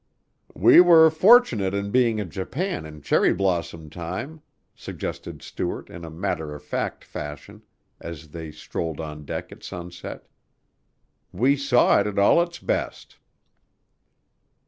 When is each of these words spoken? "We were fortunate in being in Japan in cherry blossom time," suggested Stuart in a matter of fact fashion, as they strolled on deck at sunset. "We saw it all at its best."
"We 0.55 0.81
were 0.81 1.11
fortunate 1.11 1.75
in 1.75 1.91
being 1.91 2.17
in 2.17 2.31
Japan 2.31 2.87
in 2.87 3.03
cherry 3.03 3.35
blossom 3.35 3.87
time," 3.91 4.41
suggested 4.73 5.43
Stuart 5.43 5.91
in 5.91 6.03
a 6.03 6.09
matter 6.09 6.55
of 6.55 6.63
fact 6.63 7.03
fashion, 7.03 7.61
as 7.99 8.29
they 8.29 8.49
strolled 8.51 8.99
on 8.99 9.25
deck 9.25 9.51
at 9.51 9.61
sunset. 9.61 10.25
"We 11.31 11.55
saw 11.55 11.99
it 11.99 12.17
all 12.17 12.41
at 12.41 12.47
its 12.47 12.57
best." 12.57 13.19